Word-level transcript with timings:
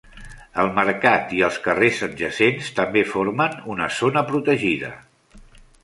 El 0.61 0.71
mercat 0.77 1.35
i 1.41 1.43
els 1.49 1.59
carrers 1.67 2.01
adjacents 2.09 2.73
també 2.81 3.07
formen 3.13 3.57
una 3.77 3.93
zona 4.01 4.27
protegida. 4.33 4.95